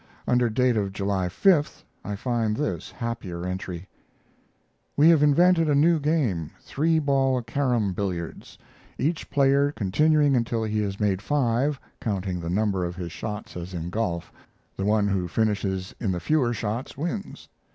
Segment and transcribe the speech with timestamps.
[0.27, 3.87] Under date of July 5th I find this happier entry:
[4.97, 8.57] We have invented a new game, three ball carom billiards,
[8.97, 13.75] each player continuing until he has made five, counting the number of his shots as
[13.75, 14.31] in golf,
[14.75, 17.47] the one who finishes in the fewer shots wins.